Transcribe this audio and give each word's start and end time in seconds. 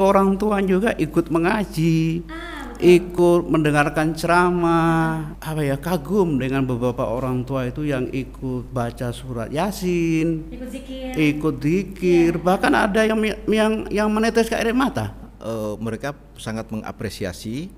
Orang 0.00 0.40
tua 0.40 0.64
juga 0.64 0.96
ikut 0.96 1.28
mengaji, 1.28 2.24
Ah, 2.24 2.72
betul. 2.72 2.88
ikut 2.88 3.42
mendengarkan 3.46 4.16
ceramah, 4.16 5.36
apa 5.36 5.60
ya 5.60 5.76
kagum 5.76 6.40
dengan 6.40 6.64
beberapa 6.64 7.04
orang 7.04 7.44
tua 7.44 7.68
itu 7.68 7.84
yang 7.84 8.08
ikut 8.08 8.72
baca 8.72 9.12
surat 9.12 9.52
Yasin, 9.52 10.48
Ikut 10.48 10.68
zikir. 10.72 11.12
ikut 11.12 11.54
zikir, 11.60 12.32
bahkan 12.40 12.72
ada 12.72 13.04
yang 13.04 13.20
yang 13.44 13.72
yang 13.92 14.08
menetes 14.08 14.48
air 14.50 14.72
mata. 14.72 15.12
Eh, 15.36 15.74
mereka 15.76 16.16
sangat 16.34 16.72
mengapresiasi 16.72 17.68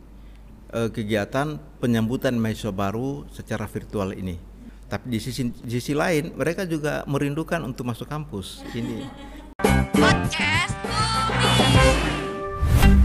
eh, 0.71 0.89
kegiatan 0.89 1.59
penyambutan 1.79 2.39
mahasiswa 2.39 2.71
baru 2.71 3.27
secara 3.29 3.67
virtual 3.67 4.15
ini. 4.15 4.39
Tapi 4.87 5.09
di 5.09 5.19
sisi 5.19 5.51
di 5.51 5.71
sisi 5.73 5.91
lain 5.91 6.37
mereka 6.37 6.63
juga 6.65 7.03
merindukan 7.05 7.59
untuk 7.63 7.83
masuk 7.83 8.07
kampus. 8.07 8.63
Ini 8.71 9.03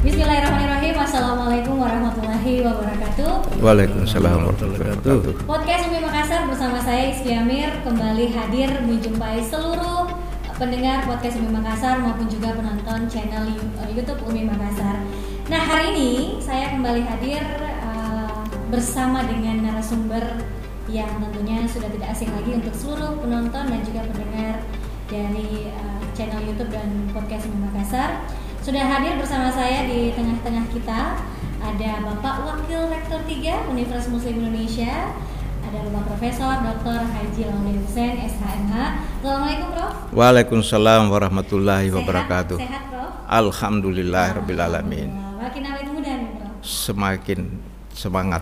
Bismillahirrahmanirrahim. 0.08 0.96
Assalamualaikum 0.98 1.76
warahmatullahi 1.78 2.54
wabarakatuh. 2.66 3.32
Waalaikumsalam 3.62 4.44
warahmatullahi 4.44 4.80
wabarakatuh. 4.82 5.18
Podcast 5.46 5.84
Umi 5.92 6.00
Makassar 6.02 6.42
bersama 6.50 6.78
saya 6.82 7.14
Isfi 7.14 7.36
Amir 7.36 7.70
kembali 7.84 8.32
hadir 8.34 8.70
menjumpai 8.86 9.44
seluruh 9.46 10.10
pendengar 10.58 11.06
podcast 11.06 11.38
Umi 11.38 11.54
Makassar 11.54 12.02
maupun 12.02 12.26
juga 12.26 12.58
penonton 12.58 13.06
channel 13.06 13.46
YouTube 13.94 14.22
Umi 14.26 14.50
Makassar. 14.50 15.06
Nah 15.48 15.62
hari 15.62 15.94
ini 15.94 16.42
saya 16.42 16.74
kembali 16.74 17.06
hadir 17.06 17.46
eh, 17.62 18.42
bersama 18.74 19.22
dengan 19.24 19.64
narasumber 19.70 20.44
yang 20.90 21.08
tentunya 21.20 21.68
sudah 21.68 21.92
tidak 21.94 22.16
asing 22.16 22.32
lagi 22.32 22.52
untuk 22.58 22.74
seluruh 22.74 23.20
penonton 23.22 23.64
dan 23.70 23.80
juga 23.86 24.02
pendengar 24.10 24.66
dari 25.08 25.72
eh, 25.72 25.97
channel 26.18 26.42
YouTube 26.50 26.74
dan 26.74 26.90
podcast 27.14 27.46
Makassar. 27.54 28.26
Sudah 28.66 28.82
hadir 28.90 29.22
bersama 29.22 29.54
saya 29.54 29.86
di 29.86 30.10
tengah-tengah 30.18 30.66
kita 30.74 31.14
ada 31.62 31.92
Bapak 32.02 32.42
Wakil 32.42 32.90
Rektor 32.90 33.22
3 33.22 33.70
Universitas 33.70 34.10
Muslim 34.10 34.42
Indonesia, 34.42 35.14
ada 35.62 35.78
Bapak 35.86 36.18
Profesor 36.18 36.58
Dr. 36.66 37.06
Haji 37.06 37.42
Laudin 37.54 37.78
Hussein 37.86 38.18
SHMH. 38.18 38.74
Assalamualaikum 39.22 39.68
Prof. 39.78 39.94
Waalaikumsalam 40.10 41.06
warahmatullahi 41.14 41.86
Sehat? 41.86 42.02
wabarakatuh. 42.02 42.58
Sehat 42.58 42.84
Prof. 42.90 43.12
Alhamdulillahirabbil 43.30 44.58
alamin. 44.58 45.14
Wah, 45.14 45.46
Makin 45.46 45.64
awet 45.70 45.88
muda 45.94 46.12
nih 46.18 46.30
Prof. 46.34 46.54
Semakin 46.66 47.62
semangat. 47.94 48.42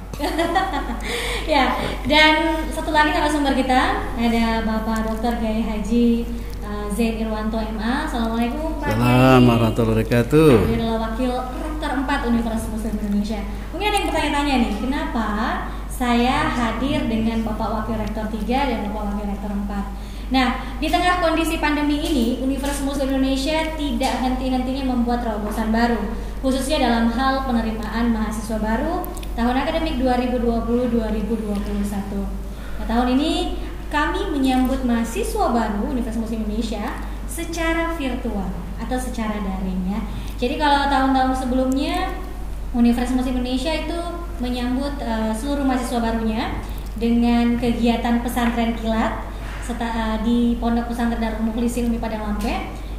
ya, 1.54 1.76
dan 2.08 2.56
satu 2.72 2.96
lagi 2.96 3.12
narasumber 3.12 3.52
kita 3.52 4.00
ada 4.16 4.64
Bapak 4.64 5.12
Dr. 5.12 5.44
Gaya 5.44 5.76
Haji 5.76 6.24
Zain 6.94 7.18
Irwanto 7.18 7.58
MA. 7.58 8.06
Assalamualaikum 8.06 8.78
Pak 8.78 8.94
Salam 8.94 9.50
warahmatullahi 9.50 10.06
wabarakatuh. 10.06 10.70
Dia 10.70 10.78
adalah 10.78 11.10
wakil 11.10 11.34
rektor 11.34 11.92
4 12.06 12.30
Universitas 12.30 12.70
Muslim 12.70 12.94
Indonesia. 13.02 13.42
Mungkin 13.74 13.90
ada 13.90 13.98
yang 13.98 14.06
bertanya-tanya 14.12 14.54
nih, 14.62 14.74
kenapa 14.78 15.28
saya 15.90 16.38
hadir 16.52 17.08
dengan 17.08 17.48
Bapak 17.48 17.70
Wakil 17.72 17.96
Rektor 17.98 18.28
3 18.30 18.46
dan 18.46 18.86
Bapak 18.92 19.16
Wakil 19.16 19.26
Rektor 19.32 19.56
4? 19.56 19.72
Nah, 20.26 20.58
di 20.82 20.90
tengah 20.90 21.22
kondisi 21.22 21.62
pandemi 21.62 22.02
ini, 22.02 22.42
Universitas 22.42 22.82
Muslim 22.82 23.14
Indonesia 23.14 23.62
tidak 23.78 24.26
henti-hentinya 24.26 24.90
membuat 24.90 25.22
terobosan 25.22 25.70
baru, 25.70 26.02
khususnya 26.42 26.82
dalam 26.82 27.14
hal 27.14 27.46
penerimaan 27.46 28.10
mahasiswa 28.14 28.58
baru 28.58 29.06
tahun 29.38 29.56
akademik 29.62 30.02
2020-2021. 30.02 32.26
Nah, 32.76 32.84
tahun 32.90 33.08
ini 33.16 33.32
kami 33.96 34.28
menyambut 34.28 34.84
mahasiswa 34.84 35.56
baru 35.56 35.88
Universitas 35.96 36.20
Muslim 36.20 36.44
Indonesia 36.44 37.00
secara 37.32 37.96
virtual 37.96 38.52
atau 38.76 38.98
secara 39.00 39.40
daring 39.40 39.88
ya. 39.88 40.04
Jadi 40.36 40.60
kalau 40.60 40.92
tahun-tahun 40.92 41.32
sebelumnya 41.48 42.12
Universitas 42.76 43.16
Muslim 43.16 43.40
Indonesia 43.40 43.72
itu 43.72 44.00
menyambut 44.44 45.00
eh, 45.00 45.32
seluruh 45.32 45.64
mahasiswa 45.64 46.04
barunya 46.04 46.60
dengan 47.00 47.56
kegiatan 47.56 48.20
pesantren 48.20 48.76
kilat 48.76 49.24
serta 49.64 49.88
eh, 49.88 50.18
di 50.28 50.60
Pondok 50.60 50.92
Pesantren 50.92 51.24
Darul 51.24 51.48
Mukhlisin 51.48 51.88
Umi 51.88 52.04
Padang 52.04 52.36
Lampe. 52.36 52.52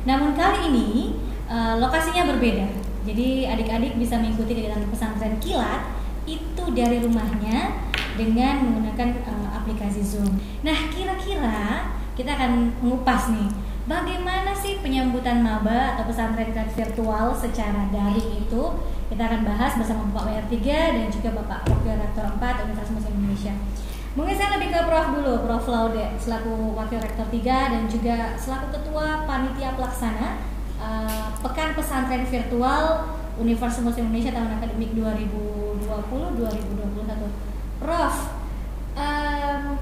Namun 0.09 0.33
kali 0.33 0.73
ini 0.73 1.13
eh, 1.45 1.75
lokasinya 1.77 2.25
berbeda. 2.25 2.73
Jadi 3.05 3.45
adik-adik 3.45 4.01
bisa 4.01 4.17
mengikuti 4.17 4.57
kegiatan 4.57 4.89
pesantren 4.89 5.37
kilat 5.45 5.93
itu 6.25 6.65
dari 6.73 7.05
rumahnya 7.05 7.85
dengan 8.17 8.65
menggunakan 8.65 9.09
eh, 9.23 9.49
aplikasi 9.53 10.03
Zoom. 10.03 10.41
Nah, 10.65 10.89
kira-kira 10.91 11.93
kita 12.17 12.33
akan 12.33 12.73
mengupas 12.81 13.29
nih 13.29 13.53
bagaimana 13.85 14.57
sih 14.57 14.81
penyambutan 14.81 15.45
maba 15.45 15.93
atau 15.95 16.09
pesantren 16.09 16.51
virtual 16.51 17.37
secara 17.37 17.93
daring 17.93 18.43
itu. 18.43 18.65
Kita 19.07 19.23
akan 19.23 19.47
bahas 19.47 19.79
bersama 19.79 20.11
Bapak 20.11 20.51
WR3 20.51 20.67
dan 20.67 21.07
juga 21.15 21.31
Bapak 21.39 21.63
Wakil 21.71 21.95
Rektor 21.95 22.27
4 22.27 22.67
Universitas 22.67 22.91
Muslim 22.91 23.15
Indonesia. 23.23 23.55
Mungkin 24.19 24.35
saya 24.35 24.59
lebih 24.59 24.75
ke 24.75 24.83
Prof 24.83 25.15
dulu, 25.15 25.47
Prof 25.47 25.63
Laude 25.71 26.03
selaku 26.19 26.75
Wakil 26.75 26.99
Rektor 26.99 27.31
3 27.31 27.39
dan 27.47 27.87
juga 27.87 28.35
selaku 28.35 28.67
Ketua 28.75 29.23
Panitia 29.29 29.79
Pelaksana 29.79 30.43
eh, 30.83 31.27
Pekan 31.39 31.79
Pesantren 31.79 32.27
Virtual 32.27 33.15
Universitas 33.39 33.85
Muslim 33.85 34.11
Indonesia 34.11 34.35
tahun 34.35 34.59
akademik 34.59 34.91
2020-2021. 34.97 37.56
Prof, 37.77 38.17
em, 38.97 39.77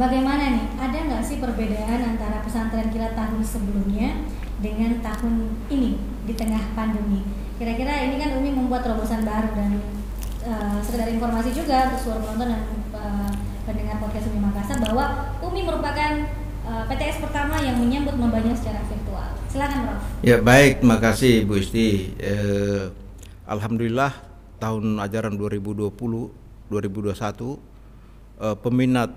bagaimana 0.00 0.56
nih? 0.56 0.66
Ada 0.80 0.98
nggak 1.04 1.24
sih 1.24 1.36
perbedaan 1.36 2.16
antara 2.16 2.40
pesantren 2.40 2.88
kilat 2.88 3.12
tahun 3.12 3.44
sebelumnya 3.44 4.24
dengan 4.64 5.04
tahun 5.04 5.52
ini 5.68 6.00
di 6.24 6.32
tengah 6.32 6.72
pandemi? 6.72 7.28
Kira-kira 7.60 8.08
ini 8.08 8.16
kan 8.16 8.40
Umi 8.40 8.56
membuat 8.56 8.88
terobosan 8.88 9.28
baru 9.28 9.52
dan 9.52 9.84
eh, 10.48 10.78
sekedar 10.80 11.12
informasi 11.12 11.52
juga 11.52 11.92
untuk 11.92 12.00
seluruh 12.00 12.24
penonton 12.24 12.48
dan 12.56 12.62
eh, 12.96 13.30
pendengar 13.68 14.00
podcast 14.00 14.32
Umi 14.32 14.40
Makassar 14.40 14.80
bahwa 14.80 15.04
Umi 15.44 15.60
merupakan 15.68 16.12
eh, 16.64 16.82
PTS 16.88 17.20
pertama 17.20 17.60
yang 17.60 17.76
menyambut 17.76 18.16
mambanya 18.16 18.56
secara 18.56 18.80
virtual. 18.88 19.28
Silakan 19.52 19.80
Prof. 19.84 20.02
Ya 20.24 20.40
baik, 20.40 20.80
terima 20.80 20.96
kasih 20.96 21.44
Bu 21.44 21.60
Isti. 21.60 22.16
Eh, 22.16 22.88
Alhamdulillah 23.44 24.16
tahun 24.56 24.96
ajaran 25.04 25.36
2020-2021 26.70 27.58
eh, 28.38 28.56
peminat 28.62 29.10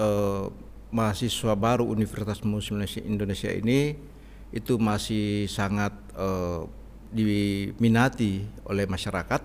eh, 0.00 0.46
mahasiswa 0.90 1.52
baru 1.54 1.84
Universitas 1.84 2.40
Muslim 2.42 2.82
Indonesia 3.04 3.52
ini 3.52 3.94
itu 4.50 4.80
masih 4.80 5.46
sangat 5.46 5.92
eh, 6.16 6.62
diminati 7.14 8.42
oleh 8.66 8.88
masyarakat 8.90 9.42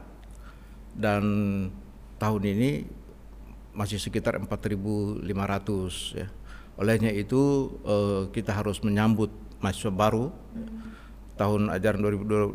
dan 0.97 1.23
tahun 2.17 2.43
ini 2.49 2.71
masih 3.77 4.01
sekitar 4.01 4.39
4.500 4.41 5.21
ya. 6.17 6.27
Olehnya 6.79 7.11
itu 7.11 7.75
kita 8.31 8.55
harus 8.55 8.79
menyambut 8.79 9.27
mahasiswa 9.59 9.91
baru 9.91 10.31
tahun 11.39 11.71
ajaran 11.71 12.03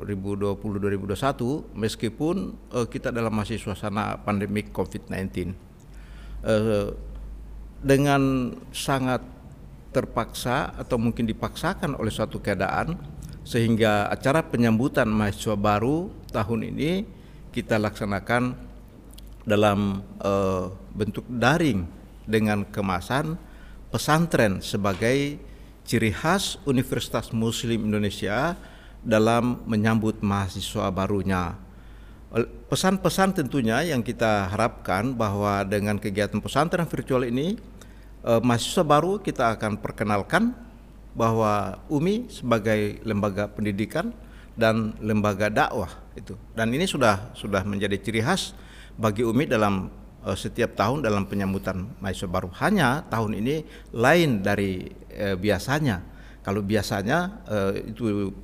2020-2021 0.05 1.73
meskipun 1.73 2.53
eh, 2.77 2.87
kita 2.93 3.09
dalam 3.09 3.33
masih 3.33 3.57
suasana 3.57 4.21
pandemik 4.21 4.69
COVID-19 4.77 5.57
Eh, 6.45 6.93
dengan 7.81 8.53
sangat 8.69 9.25
terpaksa 9.97 10.77
atau 10.77 11.01
mungkin 11.01 11.25
dipaksakan 11.25 11.97
oleh 11.97 12.13
suatu 12.13 12.41
keadaan 12.41 13.01
sehingga 13.45 14.09
acara 14.13 14.45
penyambutan 14.45 15.09
mahasiswa 15.09 15.57
baru 15.57 16.13
tahun 16.33 16.69
ini 16.69 17.05
kita 17.49 17.81
laksanakan 17.81 18.53
dalam 19.49 20.05
eh, 20.21 20.65
bentuk 20.93 21.25
daring 21.33 21.89
dengan 22.29 22.69
kemasan 22.69 23.41
pesantren 23.89 24.61
sebagai 24.61 25.41
ciri 25.89 26.13
khas 26.13 26.61
Universitas 26.69 27.33
Muslim 27.33 27.89
Indonesia 27.89 28.53
dalam 29.05 29.61
menyambut 29.69 30.25
mahasiswa 30.25 30.89
barunya. 30.89 31.61
Pesan-pesan 32.67 33.39
tentunya 33.39 33.79
yang 33.87 34.03
kita 34.03 34.51
harapkan 34.51 35.15
bahwa 35.15 35.63
dengan 35.63 36.01
kegiatan 36.03 36.43
pesantren 36.43 36.89
virtual 36.89 37.23
ini 37.23 37.55
eh, 38.27 38.41
mahasiswa 38.43 38.83
baru 38.83 39.23
kita 39.23 39.55
akan 39.55 39.79
perkenalkan 39.79 40.51
bahwa 41.15 41.79
UMI 41.87 42.27
sebagai 42.27 42.99
lembaga 43.07 43.47
pendidikan 43.47 44.11
dan 44.59 44.99
lembaga 44.99 45.47
dakwah 45.47 45.91
itu. 46.19 46.35
Dan 46.55 46.75
ini 46.75 46.91
sudah 46.91 47.35
sudah 47.39 47.63
menjadi 47.63 47.95
ciri 48.03 48.19
khas 48.19 48.55
bagi 48.99 49.23
UMI 49.23 49.47
dalam 49.47 49.95
eh, 50.27 50.35
setiap 50.35 50.75
tahun 50.75 51.07
dalam 51.07 51.31
penyambutan 51.31 51.87
mahasiswa 52.03 52.27
baru. 52.27 52.51
Hanya 52.59 53.07
tahun 53.07 53.39
ini 53.39 53.63
lain 53.95 54.43
dari 54.43 54.91
eh, 55.15 55.39
biasanya. 55.39 56.03
Kalau 56.43 56.67
biasanya 56.67 57.47
eh, 57.47 57.95
itu 57.95 58.35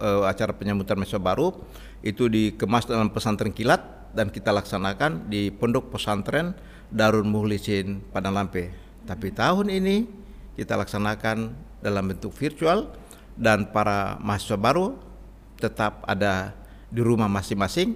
eh, 0.00 0.22
acara 0.24 0.54
penyambutan 0.54 0.96
mahasiswa 0.98 1.20
baru 1.20 1.54
itu 2.00 2.30
dikemas 2.30 2.86
dalam 2.86 3.10
pesantren 3.10 3.50
kilat 3.50 3.82
dan 4.14 4.32
kita 4.32 4.54
laksanakan 4.54 5.28
di 5.28 5.50
pondok 5.52 5.92
pesantren 5.92 6.54
Darul 6.88 7.28
Muhlisin 7.28 8.00
Padang 8.08 8.32
Lampe. 8.32 8.72
Tapi 9.04 9.28
tahun 9.34 9.68
ini 9.68 10.08
kita 10.56 10.74
laksanakan 10.74 11.52
dalam 11.84 12.10
bentuk 12.10 12.32
virtual 12.34 12.90
dan 13.38 13.70
para 13.70 14.18
mahasiswa 14.18 14.58
baru 14.58 14.98
tetap 15.58 16.02
ada 16.06 16.54
di 16.88 17.04
rumah 17.04 17.28
masing-masing 17.28 17.94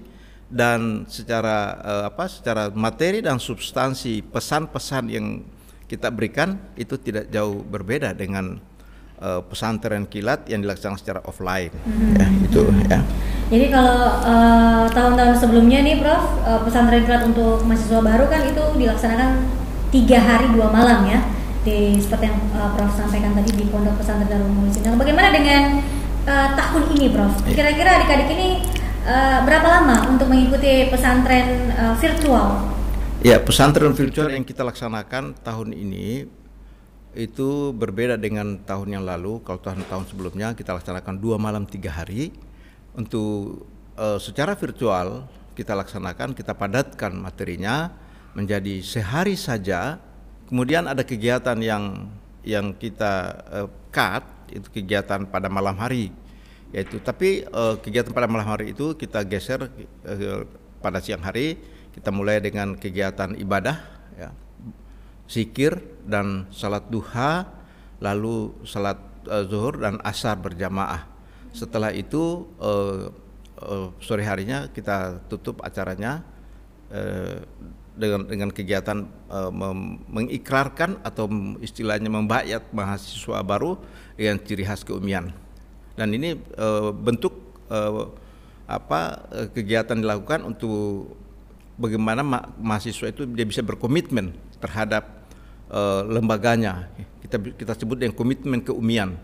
dan 0.53 1.09
secara 1.09 1.81
uh, 1.81 2.05
apa 2.13 2.29
secara 2.29 2.69
materi 2.71 3.25
dan 3.25 3.41
substansi 3.41 4.21
pesan-pesan 4.21 5.05
yang 5.09 5.27
kita 5.89 6.13
berikan 6.13 6.61
itu 6.77 7.01
tidak 7.01 7.33
jauh 7.33 7.65
berbeda 7.65 8.13
dengan 8.13 8.61
uh, 9.23 9.41
pesantren 9.47 10.05
kilat 10.11 10.45
yang 10.51 10.61
dilaksanakan 10.67 10.99
secara 10.99 11.21
offline 11.23 11.71
hmm. 11.71 12.19
ya 12.19 12.27
itu 12.43 12.63
ya. 12.91 13.01
Jadi 13.53 13.67
kalau 13.71 13.99
uh, 14.25 14.85
tahun-tahun 14.91 15.35
sebelumnya 15.39 15.85
nih 15.87 16.03
Prof 16.03 16.43
uh, 16.43 16.61
pesantren 16.67 17.07
kilat 17.07 17.23
untuk 17.31 17.63
mahasiswa 17.63 18.01
baru 18.03 18.27
kan 18.27 18.43
itu 18.51 18.65
dilaksanakan 18.83 19.31
tiga 19.95 20.19
hari 20.19 20.51
dua 20.51 20.73
malam 20.73 21.07
ya 21.07 21.21
di 21.63 21.95
seperti 22.03 22.27
yang 22.27 22.39
uh, 22.59 22.75
Prof 22.75 22.91
sampaikan 22.99 23.39
tadi 23.39 23.55
di 23.55 23.65
Pondok 23.71 23.95
Pesantren 24.03 24.27
Darul 24.27 24.51
Muhsin. 24.51 24.83
Nah, 24.83 24.99
bagaimana 24.99 25.31
dengan 25.31 25.79
uh, 26.27 26.49
tahun 26.59 26.83
ini 26.99 27.07
Prof? 27.15 27.33
Iya. 27.47 27.55
Kira-kira 27.55 27.91
adik-adik 28.03 28.29
ini 28.35 28.49
uh, 29.07 29.47
berapa 29.47 29.69
lama 29.71 30.11
untuk 30.11 30.27
mengikuti 30.27 30.91
pesantren 30.91 31.71
uh, 31.79 31.95
virtual? 32.03 32.67
Ya, 33.23 33.39
pesantren 33.39 33.95
virtual 33.95 34.35
yang 34.35 34.43
kita 34.43 34.67
laksanakan 34.67 35.39
tahun 35.47 35.79
ini 35.79 36.27
itu 37.13 37.77
berbeda 37.77 38.17
dengan 38.17 38.57
tahun 38.65 39.01
yang 39.01 39.05
lalu. 39.05 39.45
Kalau 39.45 39.61
tahun-tahun 39.61 40.13
sebelumnya 40.13 40.57
kita 40.57 40.77
laksanakan 40.77 41.21
dua 41.21 41.37
malam 41.37 41.69
tiga 41.69 41.93
hari. 41.93 42.33
Untuk 42.93 43.65
uh, 43.97 44.21
secara 44.21 44.53
virtual 44.57 45.25
kita 45.53 45.77
laksanakan, 45.77 46.33
kita 46.33 46.57
padatkan 46.57 47.13
materinya 47.17 47.93
menjadi 48.33 48.81
sehari 48.81 49.37
saja. 49.37 50.01
Kemudian 50.49 50.89
ada 50.89 51.05
kegiatan 51.05 51.57
yang 51.61 52.13
yang 52.45 52.77
kita 52.77 53.13
uh, 53.49 53.69
cut 53.93 54.25
itu 54.53 54.69
kegiatan 54.69 55.25
pada 55.25 55.49
malam 55.49 55.73
hari 55.79 56.13
yaitu 56.73 56.97
tapi 57.05 57.45
uh, 57.53 57.77
kegiatan 57.79 58.11
pada 58.17 58.25
malam 58.25 58.49
hari 58.49 58.73
itu 58.73 58.97
kita 58.97 59.23
geser 59.29 59.69
uh, 59.69 60.43
pada 60.81 60.99
siang 61.05 61.21
hari 61.21 61.61
kita 61.93 62.09
mulai 62.09 62.41
dengan 62.41 62.73
kegiatan 62.75 63.37
ibadah 63.37 63.77
ya 64.17 64.33
zikir 65.33 65.81
dan 66.05 66.45
salat 66.53 66.85
duha 66.93 67.49
lalu 68.05 68.53
salat 68.69 69.01
uh, 69.25 69.49
zuhur 69.49 69.81
dan 69.81 69.97
asar 70.05 70.37
berjamaah. 70.37 71.09
Setelah 71.57 71.97
itu 71.97 72.45
uh, 72.61 73.09
uh, 73.65 73.89
sore 74.05 74.29
harinya 74.29 74.69
kita 74.69 75.25
tutup 75.33 75.65
acaranya 75.65 76.21
uh, 76.93 77.41
dengan 77.97 78.29
dengan 78.29 78.51
kegiatan 78.53 79.09
uh, 79.33 79.53
mengikrarkan 80.09 81.01
atau 81.01 81.29
istilahnya 81.65 82.09
membayat 82.13 82.69
mahasiswa 82.73 83.41
baru 83.41 83.81
yang 84.21 84.37
ciri 84.41 84.69
khas 84.69 84.85
keumian. 84.85 85.33
Dan 85.97 86.13
ini 86.13 86.37
uh, 86.61 86.93
bentuk 86.93 87.33
uh, 87.73 88.13
apa 88.69 89.29
kegiatan 89.53 90.01
dilakukan 90.01 90.49
untuk 90.49 91.13
bagaimana 91.77 92.25
ma 92.25 92.41
mahasiswa 92.57 93.13
itu 93.13 93.29
dia 93.29 93.45
bisa 93.45 93.61
berkomitmen 93.61 94.33
terhadap 94.63 95.22
uh, 95.73 96.05
lembaganya 96.07 96.93
kita 97.25 97.41
kita 97.57 97.73
sebut 97.75 97.97
dengan 97.97 98.15
komitmen 98.15 98.61
keumian 98.61 99.17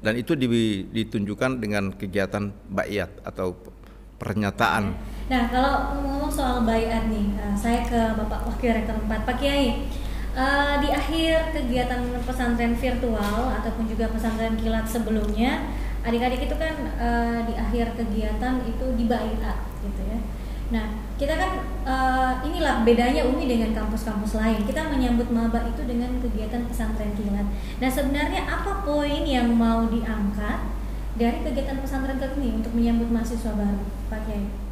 dan 0.00 0.14
itu 0.14 0.38
di, 0.38 0.46
ditunjukkan 0.86 1.58
dengan 1.58 1.90
kegiatan 1.90 2.54
bayat 2.70 3.10
atau 3.26 3.58
pernyataan. 4.22 4.94
Nah 5.26 5.42
kalau 5.50 5.98
ngomong 5.98 6.30
soal 6.30 6.62
bayat 6.62 7.10
nih, 7.10 7.34
saya 7.58 7.82
ke 7.82 8.14
Bapak 8.14 8.46
Wakil 8.46 8.70
Rektor 8.70 8.96
4 9.02 9.26
Pak 9.26 9.36
Kiai. 9.42 9.82
Uh, 10.36 10.76
di 10.84 10.92
akhir 10.92 11.56
kegiatan 11.56 12.12
pesantren 12.28 12.76
virtual 12.76 13.56
ataupun 13.56 13.88
juga 13.88 14.12
pesantren 14.12 14.52
kilat 14.60 14.84
sebelumnya 14.84 15.64
adik-adik 16.04 16.44
itu 16.44 16.56
kan 16.60 16.76
di 17.48 17.56
akhir 17.56 17.96
kegiatan 17.96 18.60
itu 18.68 18.84
dibayar 19.00 19.56
gitu 19.80 20.02
ya 20.04 20.20
nah 20.66 20.86
kita 21.16 21.32
kan 21.32 21.52
uh, 21.88 22.32
inilah 22.44 22.84
bedanya 22.84 23.24
Umi 23.24 23.48
dengan 23.48 23.72
kampus-kampus 23.72 24.36
lain. 24.36 24.60
Kita 24.68 24.92
menyambut 24.92 25.32
maba 25.32 25.64
itu 25.64 25.80
dengan 25.88 26.20
kegiatan 26.20 26.68
pesantren 26.68 27.16
kilat. 27.16 27.48
Nah 27.80 27.88
sebenarnya 27.88 28.44
apa 28.44 28.84
poin 28.84 29.24
yang 29.24 29.48
mau 29.54 29.88
diangkat 29.88 30.60
dari 31.16 31.40
kegiatan 31.40 31.80
pesantren 31.80 32.20
kilat 32.20 32.36
ini 32.36 32.60
untuk 32.60 32.72
menyambut 32.76 33.08
mahasiswa 33.08 33.52
baru 33.56 33.80
Pak 34.12 34.20
Kiai? 34.28 34.66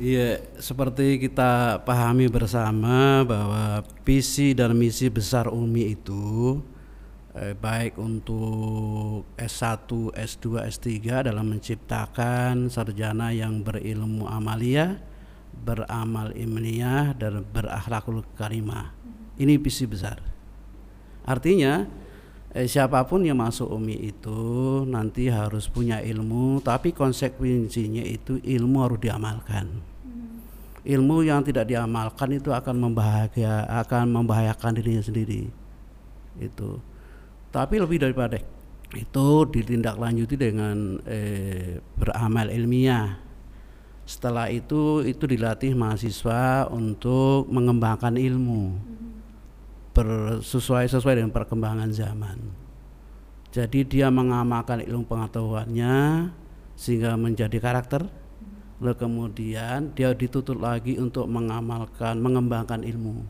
Iya, 0.00 0.40
seperti 0.56 1.20
kita 1.20 1.84
pahami 1.84 2.26
bersama 2.26 3.22
bahwa 3.28 3.84
visi 4.02 4.56
dan 4.56 4.72
misi 4.72 5.12
besar 5.12 5.52
UMI 5.52 5.94
itu 5.94 6.58
eh, 7.36 7.52
baik 7.52 8.00
untuk 8.00 9.28
S1, 9.36 9.88
S2, 10.16 10.44
S3 10.64 10.88
dalam 11.28 11.44
menciptakan 11.54 12.72
sarjana 12.72 13.36
yang 13.36 13.60
berilmu 13.60 14.26
amalia, 14.32 14.96
beramal 15.52 16.32
ilmiah 16.32 17.12
dan 17.14 17.44
berakhlakul 17.44 18.24
karimah. 18.34 18.96
Ini 19.36 19.60
visi 19.60 19.84
besar. 19.84 20.18
Artinya 21.22 21.86
eh, 22.56 22.66
siapa 22.66 23.04
pun 23.06 23.22
yang 23.22 23.38
masuk 23.38 23.70
UMI 23.70 23.96
itu 24.12 24.40
nanti 24.88 25.30
harus 25.30 25.70
punya 25.70 26.02
ilmu, 26.02 26.64
tapi 26.64 26.90
konsekuensinya 26.90 28.02
itu 28.02 28.40
ilmu 28.42 28.78
harus 28.82 28.98
diamalkan. 28.98 29.66
Ilmu 30.82 31.22
yang 31.22 31.46
tidak 31.46 31.70
diamalkan 31.70 32.34
itu 32.34 32.50
akan 32.50 32.90
membahagia, 32.90 33.70
akan 33.86 34.10
membahayakan 34.10 34.82
dirinya 34.82 35.02
sendiri. 35.04 35.46
Itu 36.42 36.82
tapi 37.52 37.76
lebih 37.76 38.00
daripada 38.00 38.40
itu 38.96 39.28
ditindaklanjuti 39.52 40.34
dengan 40.40 40.96
eh, 41.04 41.78
beramal 42.00 42.48
ilmiah. 42.48 43.20
Setelah 44.02 44.50
itu 44.50 45.06
itu 45.06 45.24
dilatih 45.24 45.78
mahasiswa 45.78 46.66
untuk 46.68 47.46
mengembangkan 47.48 48.18
ilmu 48.18 48.74
bersesuai 49.92 50.88
sesuai 50.88 51.22
dengan 51.22 51.32
perkembangan 51.32 51.92
zaman. 51.92 52.38
Jadi 53.52 53.84
dia 53.84 54.08
mengamalkan 54.08 54.80
ilmu 54.80 55.04
pengetahuannya 55.04 56.28
sehingga 56.72 57.14
menjadi 57.20 57.60
karakter. 57.60 58.08
Lalu 58.82 58.98
kemudian 58.98 59.94
dia 59.94 60.10
ditutup 60.10 60.58
lagi 60.58 60.98
untuk 60.98 61.30
mengamalkan, 61.30 62.18
mengembangkan 62.18 62.82
ilmu 62.82 63.22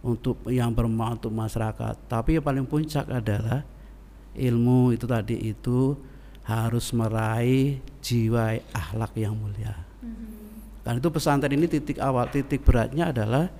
untuk 0.00 0.40
yang 0.48 0.72
bermanfaat 0.72 1.20
untuk 1.20 1.34
masyarakat. 1.36 1.94
Tapi 2.08 2.40
yang 2.40 2.44
paling 2.46 2.64
puncak 2.64 3.04
adalah 3.12 3.66
ilmu 4.32 4.96
itu 4.96 5.04
tadi 5.04 5.36
itu 5.52 5.98
harus 6.48 6.96
meraih 6.96 7.82
jiwa 8.00 8.56
akhlak 8.72 9.12
yang 9.20 9.36
mulia. 9.36 9.89
Karena 10.80 10.96
itu 10.96 11.10
pesantren 11.12 11.52
ini 11.54 11.68
titik 11.68 12.00
awal, 12.00 12.26
titik 12.32 12.64
beratnya 12.64 13.12
adalah 13.12 13.52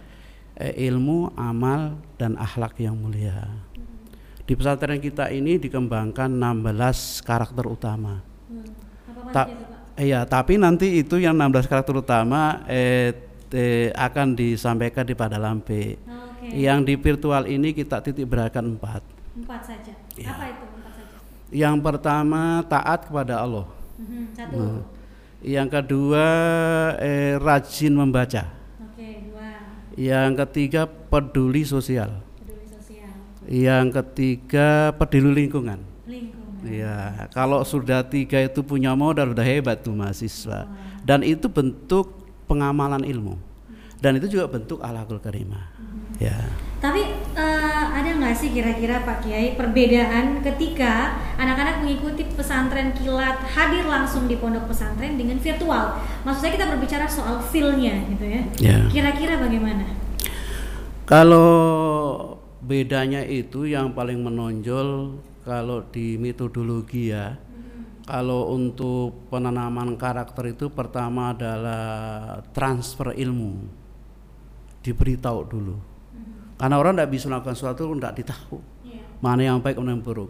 eh, 0.56 0.88
ilmu, 0.88 1.36
amal 1.36 2.00
dan 2.16 2.34
akhlak 2.40 2.80
yang 2.80 2.96
mulia. 2.96 3.44
Mm-hmm. 3.44 4.44
Di 4.48 4.52
pesantren 4.56 4.98
kita 4.98 5.28
ini 5.30 5.60
dikembangkan 5.60 6.32
16 6.32 7.22
karakter 7.22 7.64
utama. 7.68 8.24
Hmm. 8.48 9.30
Ta 9.30 9.46
Iya, 10.00 10.24
tapi 10.24 10.56
nanti 10.56 10.96
itu 11.04 11.20
yang 11.20 11.36
16 11.36 11.68
karakter 11.68 11.92
utama 11.92 12.64
eh, 12.64 13.12
eh 13.52 13.92
akan 13.92 14.32
disampaikan 14.32 15.04
di 15.04 15.12
pada 15.12 15.36
lampe. 15.36 16.00
Oh 16.08 16.30
yang 16.50 16.80
di 16.82 16.96
virtual 16.96 17.44
ini 17.44 17.76
kita 17.76 18.00
titik 18.00 18.24
beratkan 18.24 18.64
empat. 18.64 19.04
Empat 19.36 19.60
saja. 19.60 19.92
Ya. 20.16 20.32
Apa 20.32 20.44
itu? 20.56 20.64
Yang 21.50 21.76
pertama 21.82 22.64
taat 22.64 23.06
kepada 23.06 23.44
Allah. 23.44 23.66
Mm-hmm. 24.00 24.24
Satu. 24.32 24.56
Nah, 24.56 24.80
yang 25.40 25.68
kedua 25.72 26.26
eh, 27.00 27.40
rajin 27.40 27.96
membaca. 27.96 28.44
Oke, 28.80 29.24
dua. 29.28 29.48
Yang 29.96 30.30
ketiga 30.46 30.84
peduli 30.84 31.64
sosial. 31.64 32.20
Peduli 32.36 32.64
sosial. 32.68 33.12
Yang 33.48 33.86
ketiga 34.00 34.92
peduli 34.96 35.44
lingkungan. 35.44 35.80
Lingkungan. 36.04 36.68
Ya, 36.68 37.28
kalau 37.32 37.64
sudah 37.64 38.04
tiga 38.04 38.44
itu 38.44 38.60
punya 38.60 38.92
modal 38.92 39.32
sudah 39.32 39.46
hebat 39.48 39.80
tuh 39.80 39.96
mahasiswa. 39.96 40.68
Dan 41.00 41.24
itu 41.24 41.48
bentuk 41.48 42.20
pengamalan 42.44 43.00
ilmu. 43.00 43.40
Dan 44.00 44.16
itu 44.20 44.28
juga 44.28 44.48
bentuk 44.48 44.80
alakul 44.84 45.20
karimah. 45.20 45.72
Ya. 46.20 46.36
Tapi 46.80 47.16
uh, 47.32 47.86
ada 47.96 48.12
sih 48.40 48.56
kira-kira 48.56 49.04
Pak 49.04 49.28
Kiai 49.28 49.52
perbedaan 49.52 50.40
ketika 50.40 51.20
anak-anak 51.36 51.84
mengikuti 51.84 52.24
pesantren 52.32 52.96
kilat 52.96 53.36
hadir 53.44 53.84
langsung 53.84 54.24
di 54.24 54.40
pondok 54.40 54.72
pesantren 54.72 55.20
dengan 55.20 55.36
virtual? 55.36 56.00
Maksud 56.24 56.40
saya 56.40 56.56
kita 56.56 56.72
berbicara 56.72 57.04
soal 57.04 57.44
feel-nya 57.52 58.00
gitu 58.08 58.24
ya. 58.24 58.42
ya. 58.56 58.78
Kira-kira 58.88 59.36
bagaimana? 59.36 59.84
Kalau 61.04 61.52
bedanya 62.64 63.20
itu 63.20 63.68
yang 63.68 63.92
paling 63.92 64.24
menonjol 64.24 65.20
kalau 65.44 65.84
di 65.92 66.16
metodologi 66.16 67.12
ya. 67.12 67.36
Hmm. 67.36 68.08
Kalau 68.08 68.56
untuk 68.56 69.28
penanaman 69.28 70.00
karakter 70.00 70.56
itu 70.56 70.72
pertama 70.72 71.36
adalah 71.36 72.40
transfer 72.56 73.12
ilmu. 73.12 73.68
Diberitahu 74.80 75.40
dulu 75.44 75.89
karena 76.60 76.76
orang 76.76 76.92
tidak 76.92 77.10
bisa 77.16 77.24
melakukan 77.32 77.56
sesuatu 77.56 77.88
tidak 77.96 78.20
ditahu 78.20 78.60
yeah. 78.84 79.00
mana 79.24 79.40
yang 79.48 79.64
baik 79.64 79.80
mana 79.80 79.96
yang 79.96 80.04
buruk. 80.04 80.28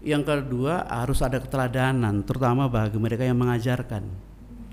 Yang 0.00 0.22
kedua 0.32 0.88
harus 0.88 1.20
ada 1.20 1.36
keteladanan, 1.36 2.24
terutama 2.24 2.68
bagi 2.72 2.96
mereka 2.96 3.20
yang 3.20 3.36
mengajarkan. 3.36 4.00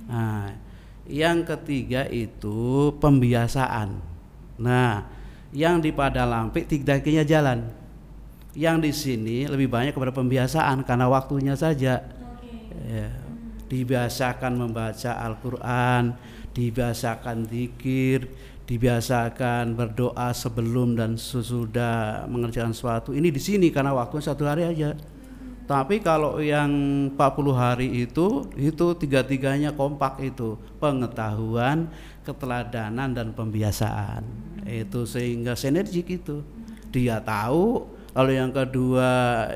Nah, 0.07 0.55
yang 1.03 1.43
ketiga 1.43 2.07
itu 2.07 2.91
pembiasaan. 2.95 3.99
Nah, 4.55 5.03
yang 5.51 5.83
di 5.83 5.91
Padalampik 5.91 6.71
tidaknya 6.71 7.27
jalan. 7.27 7.67
Yang 8.55 8.77
di 8.79 8.91
sini 8.95 9.37
lebih 9.51 9.67
banyak 9.67 9.91
kepada 9.91 10.15
pembiasaan 10.15 10.87
karena 10.87 11.11
waktunya 11.11 11.59
saja. 11.59 12.07
Ya, 12.87 13.11
dibiasakan 13.67 14.55
membaca 14.55 15.11
Al-Quran, 15.11 16.15
dibiasakan 16.55 17.51
zikir, 17.51 18.31
dibiasakan 18.67 19.79
berdoa 19.79 20.35
sebelum 20.35 20.99
dan 20.99 21.15
sesudah 21.15 22.27
mengerjakan 22.27 22.75
sesuatu. 22.75 23.15
Ini 23.15 23.31
di 23.31 23.39
sini 23.39 23.71
karena 23.71 23.95
waktunya 23.95 24.27
satu 24.27 24.43
hari 24.43 24.67
aja. 24.67 24.91
Tapi 25.67 25.99
kalau 25.99 26.39
yang 26.39 26.71
40 27.11 27.51
hari 27.51 27.87
itu 28.07 28.47
itu 28.55 28.85
tiga-tiganya 28.95 29.75
kompak 29.75 30.19
itu 30.23 30.55
pengetahuan, 30.79 31.91
keteladanan 32.23 33.11
dan 33.11 33.35
pembiasaan. 33.35 34.23
Itu 34.63 35.03
sehingga 35.07 35.55
sinergik 35.59 36.07
itu. 36.23 36.43
Dia 36.87 37.19
tahu, 37.19 37.83
lalu 38.15 38.31
yang 38.39 38.51
kedua 38.55 39.09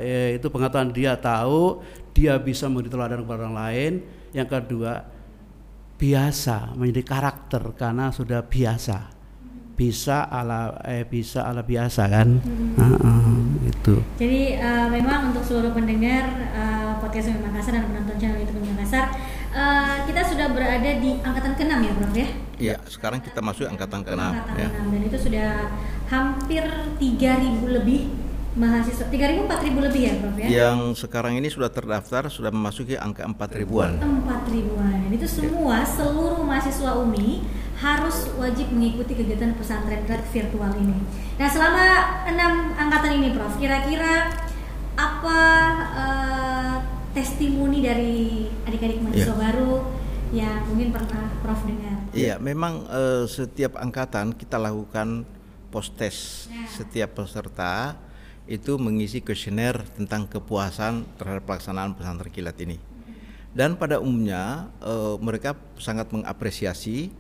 eh, 0.03 0.35
itu 0.35 0.51
pengetahuan 0.51 0.91
dia 0.91 1.15
tahu, 1.15 1.79
dia 2.11 2.35
bisa 2.39 2.67
memberi 2.67 2.91
teladan 2.91 3.23
kepada 3.23 3.47
orang 3.47 3.55
lain. 3.55 3.91
Yang 4.35 4.47
kedua 4.59 5.07
biasa 6.01 6.73
menjadi 6.73 7.05
karakter 7.05 7.61
karena 7.77 8.09
sudah 8.09 8.41
biasa 8.41 9.21
bisa 9.77 10.25
ala 10.25 10.81
eh 10.81 11.05
bisa 11.05 11.45
ala 11.45 11.61
biasa 11.61 12.09
kan 12.09 12.41
hmm. 12.41 12.73
uh, 12.77 12.93
uh, 13.05 13.33
itu 13.69 13.95
jadi 14.17 14.57
uh, 14.57 14.87
memang 14.89 15.29
untuk 15.29 15.45
seluruh 15.45 15.77
pendengar 15.77 16.25
uh, 16.57 16.97
podcast 16.97 17.37
Makassar 17.37 17.77
dan 17.77 17.85
penonton 17.85 18.17
channel 18.17 18.41
YouTube 18.41 18.65
Makassar 18.73 19.13
uh, 19.53 20.01
kita 20.09 20.21
sudah 20.25 20.49
berada 20.49 20.89
di 20.97 21.21
angkatan 21.21 21.53
ke-6 21.53 21.73
ya 21.85 21.93
Prof 21.93 22.13
ya 22.17 22.29
Iya 22.61 22.77
sekarang 22.85 23.25
kita 23.25 23.41
masuk 23.41 23.65
angkatan 23.65 24.05
ke-6 24.05 24.21
angkatan 24.21 24.57
ya. 24.57 24.69
ke-6 24.69 24.85
dan 24.89 25.01
itu 25.05 25.17
sudah 25.17 25.49
hampir 26.09 26.63
3000 26.97 27.77
lebih 27.77 28.01
mahasiswa 28.51 29.07
3000 29.07 29.47
4000 29.47 29.87
lebih 29.87 30.01
ya 30.03 30.13
Prof 30.19 30.35
ya 30.35 30.47
yang 30.51 30.79
sekarang 30.91 31.39
ini 31.39 31.47
sudah 31.47 31.71
terdaftar 31.71 32.27
sudah 32.27 32.51
memasuki 32.51 32.99
angka 32.99 33.23
4 33.23 33.59
ribuan 33.63 33.95
4 33.95 34.27
ribuan 34.51 35.07
itu 35.11 35.27
semua 35.27 35.87
seluruh 35.87 36.43
mahasiswa 36.43 36.99
UMI 36.99 37.61
harus 37.81 38.29
wajib 38.37 38.69
mengikuti 38.69 39.17
kegiatan 39.17 39.57
pesantren 39.57 40.05
kilat 40.05 40.21
virtual 40.29 40.69
ini. 40.77 41.01
Nah, 41.41 41.49
selama 41.49 41.85
enam 42.29 42.77
angkatan 42.77 43.17
ini, 43.17 43.33
Prof, 43.33 43.57
kira-kira 43.57 44.29
apa 44.93 45.39
uh, 45.97 46.75
testimoni 47.17 47.81
dari 47.81 48.45
adik-adik 48.69 49.01
mahasiswa 49.01 49.33
yeah. 49.33 49.41
baru 49.49 49.73
yang 50.31 50.61
mungkin 50.69 50.93
pernah 50.93 51.25
Prof 51.41 51.65
dengar? 51.65 51.97
Iya, 52.13 52.37
memang 52.37 52.85
uh, 52.85 53.25
setiap 53.25 53.81
angkatan 53.81 54.37
kita 54.37 54.61
lakukan 54.61 55.25
post 55.73 55.97
test 55.97 56.53
yeah. 56.53 56.69
setiap 56.69 57.17
peserta 57.17 57.97
itu 58.49 58.77
mengisi 58.81 59.21
kuesioner 59.21 59.85
tentang 59.93 60.25
kepuasan 60.25 61.05
terhadap 61.17 61.45
pelaksanaan 61.45 61.93
pesantren 61.93 62.33
kilat 62.33 62.57
ini. 62.61 62.77
Dan 63.51 63.75
pada 63.75 63.99
umumnya 63.99 64.71
uh, 64.79 65.19
mereka 65.19 65.59
sangat 65.75 66.07
mengapresiasi 66.15 67.11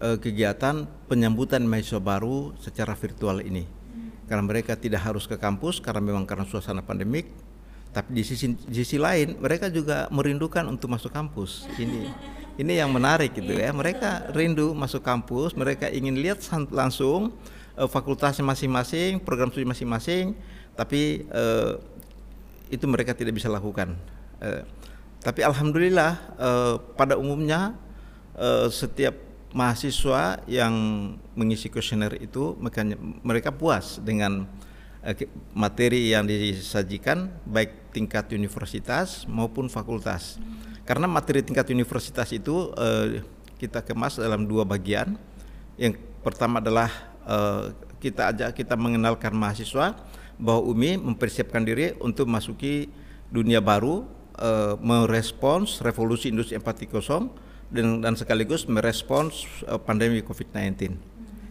uh, 0.00 0.16
kegiatan 0.16 0.88
penyambutan 1.06 1.62
mahasiswa 1.68 2.00
baru 2.00 2.56
secara 2.58 2.96
virtual 2.96 3.44
ini. 3.44 3.68
Karena 4.24 4.46
mereka 4.46 4.78
tidak 4.78 5.04
harus 5.04 5.28
ke 5.28 5.36
kampus 5.36 5.82
karena 5.82 6.00
memang 6.00 6.24
karena 6.24 6.46
suasana 6.46 6.80
pandemik, 6.80 7.28
tapi 7.90 8.14
di 8.14 8.22
sisi 8.22 8.54
di 8.54 8.74
sisi 8.78 8.96
lain 8.96 9.36
mereka 9.42 9.66
juga 9.68 10.06
merindukan 10.08 10.64
untuk 10.70 10.88
masuk 10.88 11.10
kampus. 11.12 11.66
Ini 11.76 12.08
ini 12.58 12.78
yang 12.78 12.90
menarik 12.90 13.36
gitu 13.36 13.54
ya. 13.54 13.70
Mereka 13.70 14.34
rindu 14.34 14.72
masuk 14.74 15.04
kampus, 15.04 15.54
mereka 15.54 15.86
ingin 15.90 16.18
lihat 16.18 16.42
langsung 16.72 17.34
uh, 17.76 17.86
fakultasnya 17.86 18.42
masing-masing, 18.42 19.20
program 19.22 19.52
studi 19.52 19.68
masing-masing, 19.68 20.34
tapi 20.74 21.28
uh, 21.30 21.78
itu 22.70 22.86
mereka 22.86 23.14
tidak 23.14 23.36
bisa 23.36 23.50
lakukan. 23.50 23.94
Uh, 24.40 24.64
tapi 25.20 25.44
alhamdulillah 25.44 26.16
uh, 26.40 26.74
pada 26.96 27.20
umumnya 27.20 27.76
uh, 28.38 28.72
setiap 28.72 29.12
mahasiswa 29.50 30.40
yang 30.46 30.72
mengisi 31.34 31.66
kuesioner 31.66 32.14
itu 32.22 32.54
mereka 33.26 33.50
puas 33.50 33.98
dengan 33.98 34.46
materi 35.56 36.12
yang 36.12 36.28
disajikan 36.28 37.32
baik 37.48 37.90
tingkat 37.90 38.30
universitas 38.30 39.26
maupun 39.26 39.66
fakultas. 39.66 40.38
Karena 40.90 41.06
materi 41.06 41.38
tingkat 41.46 41.70
universitas 41.70 42.26
itu 42.34 42.74
uh, 42.74 43.22
kita 43.62 43.78
kemas 43.78 44.18
dalam 44.18 44.42
dua 44.42 44.66
bagian. 44.66 45.14
Yang 45.78 46.02
pertama 46.26 46.58
adalah 46.58 46.90
uh, 47.22 47.70
kita 48.02 48.34
ajak 48.34 48.58
kita 48.58 48.74
mengenalkan 48.74 49.30
mahasiswa 49.30 49.94
bahwa 50.34 50.66
UMI 50.66 50.98
mempersiapkan 50.98 51.62
diri 51.62 51.94
untuk 52.02 52.26
masuki 52.26 52.90
dunia 53.30 53.62
baru, 53.62 54.02
uh, 54.34 54.74
merespons 54.82 55.78
revolusi 55.78 56.34
industri 56.34 56.58
4.0 56.58 56.90
dan, 57.70 58.02
dan 58.02 58.18
sekaligus 58.18 58.66
merespons 58.66 59.46
uh, 59.70 59.78
pandemi 59.78 60.26
COVID-19. 60.26 60.98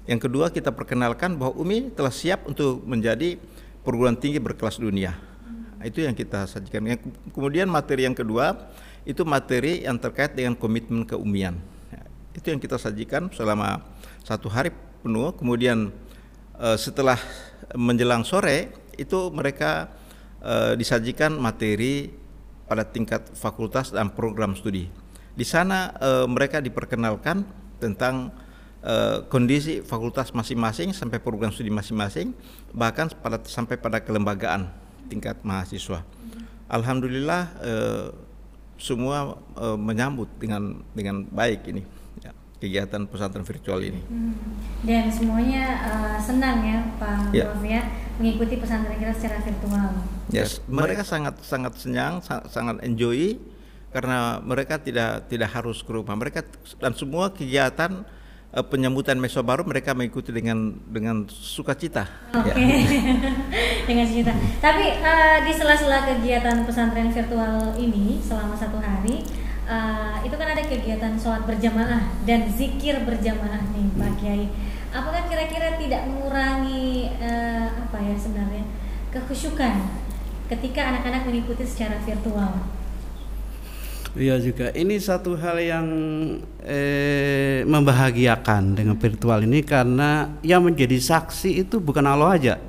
Yang 0.04 0.20
kedua 0.28 0.52
kita 0.52 0.76
perkenalkan 0.76 1.40
bahwa 1.40 1.56
UMI 1.56 1.96
telah 1.96 2.12
siap 2.12 2.44
untuk 2.44 2.84
menjadi 2.84 3.40
perguruan 3.88 4.20
tinggi 4.20 4.44
berkelas 4.44 4.84
dunia. 4.84 5.16
Itu 5.80 6.04
yang 6.04 6.12
kita 6.12 6.44
sajikan. 6.44 7.00
Kemudian 7.32 7.72
materi 7.72 8.04
yang 8.04 8.12
kedua 8.12 8.68
itu 9.08 9.24
materi 9.24 9.84
yang 9.88 10.00
terkait 10.00 10.36
dengan 10.36 10.56
komitmen 10.56 11.08
keumian. 11.08 11.60
Itu 12.36 12.54
yang 12.54 12.62
kita 12.62 12.80
sajikan 12.80 13.28
selama 13.34 13.84
satu 14.24 14.48
hari 14.48 14.72
penuh. 15.04 15.34
Kemudian 15.36 15.92
uh, 16.56 16.78
setelah 16.78 17.18
menjelang 17.76 18.24
sore 18.24 18.72
itu 18.96 19.32
mereka 19.32 19.92
uh, 20.44 20.76
disajikan 20.76 21.36
materi 21.36 22.12
pada 22.70 22.86
tingkat 22.86 23.34
fakultas 23.34 23.90
dan 23.90 24.14
program 24.14 24.54
studi. 24.54 24.88
Di 25.34 25.46
sana 25.48 25.96
uh, 25.98 26.28
mereka 26.30 26.60
diperkenalkan 26.64 27.44
tentang 27.80 28.32
kondisi 29.28 29.84
fakultas 29.84 30.32
masing-masing 30.32 30.96
sampai 30.96 31.20
program 31.20 31.52
studi 31.52 31.68
masing-masing, 31.68 32.32
bahkan 32.72 33.12
pada 33.12 33.36
sampai 33.44 33.76
pada 33.76 34.00
kelembagaan 34.00 34.72
tingkat 35.12 35.36
mahasiswa. 35.44 36.00
Alhamdulillah 36.72 37.60
semua 38.80 39.36
uh, 39.60 39.76
menyambut 39.76 40.32
dengan 40.40 40.80
dengan 40.96 41.28
baik 41.28 41.68
ini 41.68 41.84
ya, 42.24 42.32
kegiatan 42.64 43.04
pesantren 43.06 43.44
virtual 43.44 43.84
ini. 43.84 44.00
Hmm. 44.08 44.34
Dan 44.88 45.12
semuanya 45.12 45.64
uh, 45.84 46.18
senang 46.18 46.64
ya 46.64 46.80
Pak 46.96 47.36
ya. 47.36 47.46
Prof 47.52 47.64
ya 47.68 47.82
mengikuti 48.18 48.56
pesantren 48.56 48.96
kita 48.96 49.14
secara 49.14 49.44
virtual. 49.44 49.92
Yes, 50.32 50.64
mereka 50.72 51.04
sangat 51.04 51.44
sangat 51.44 51.76
senang, 51.76 52.24
sangat 52.24 52.80
enjoy 52.88 53.36
karena 53.92 54.38
mereka 54.40 54.80
tidak 54.80 55.28
tidak 55.28 55.50
harus 55.52 55.82
ke 55.82 55.92
rumah 55.92 56.14
mereka 56.14 56.46
dan 56.78 56.94
semua 56.94 57.34
kegiatan 57.34 58.06
uh, 58.54 58.66
penyambutan 58.66 59.18
meso 59.18 59.42
baru 59.42 59.66
mereka 59.66 59.98
mengikuti 59.98 60.30
dengan 60.30 60.78
dengan 60.88 61.26
sukacita. 61.28 62.06
Oke, 62.34 62.54
okay. 62.54 62.56
ya. 62.56 62.66
dengan 63.90 64.06
sukacita. 64.06 64.34
Tapi 64.62 65.02
uh, 65.02 65.38
di 65.42 65.52
sela-sela 65.58 66.06
kegiatan 66.06 66.62
pesantren 66.62 67.10
virtual 67.10 67.74
ini 67.82 68.22
selama 68.22 68.54
satu 68.54 68.78
hari 68.78 69.26
uh, 69.66 70.22
itu 70.22 70.36
kan 70.38 70.54
ada 70.54 70.62
kegiatan 70.62 71.18
sholat 71.18 71.50
berjamaah 71.50 72.14
dan 72.30 72.46
zikir 72.54 73.02
berjamaah 73.02 73.66
nih 73.74 73.90
Pak 73.98 74.12
Kiai. 74.22 74.46
Apakah 74.94 75.26
kira-kira 75.26 75.78
tidak 75.82 76.06
mengurangi 76.06 77.10
uh, 77.18 77.68
apa 77.74 77.98
ya 77.98 78.14
sebenarnya 78.14 78.66
kekhusyukan 79.10 79.74
ketika 80.50 80.94
anak-anak 80.94 81.26
mengikuti 81.26 81.66
secara 81.66 81.98
virtual? 82.06 82.78
Iya 84.18 84.42
juga. 84.42 84.74
Ini 84.74 84.98
satu 84.98 85.38
hal 85.38 85.62
yang 85.62 85.88
eh, 86.66 87.62
membahagiakan 87.62 88.74
dengan 88.74 88.98
virtual 88.98 89.46
ini 89.46 89.62
karena 89.62 90.34
yang 90.42 90.66
menjadi 90.66 90.98
saksi 90.98 91.62
itu 91.62 91.78
bukan 91.78 92.10
Allah 92.10 92.34
aja, 92.34 92.54
hmm. 92.58 92.69